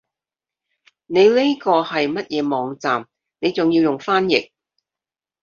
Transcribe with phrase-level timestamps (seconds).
[1.05, 3.07] 你呢個係乜嘢網站
[3.37, 4.49] 你仲要用翻譯